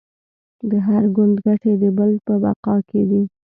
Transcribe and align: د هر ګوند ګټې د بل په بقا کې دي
د 0.69 0.71
هر 0.87 1.03
ګوند 1.15 1.35
ګټې 1.45 1.73
د 1.81 1.83
بل 1.97 2.11
په 2.25 2.33
بقا 2.43 2.75
کې 2.89 3.01
دي 3.09 3.21